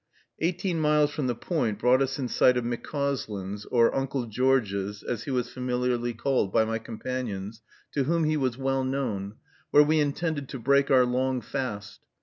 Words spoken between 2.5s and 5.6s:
of McCauslin's, or "Uncle George's," as he was